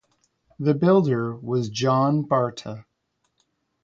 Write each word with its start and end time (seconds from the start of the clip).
The 0.57 0.73
builder 0.73 1.35
was 1.35 1.69
John 1.69 2.23
Barta. 2.27 2.85